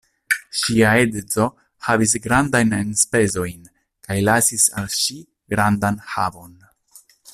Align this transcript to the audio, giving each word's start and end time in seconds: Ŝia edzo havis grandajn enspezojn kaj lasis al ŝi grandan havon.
Ŝia 0.59 0.93
edzo 1.01 1.43
havis 1.87 2.15
grandajn 2.23 2.73
enspezojn 2.77 3.69
kaj 4.09 4.17
lasis 4.31 4.67
al 4.83 4.89
ŝi 4.97 5.19
grandan 5.57 6.01
havon. 6.15 6.59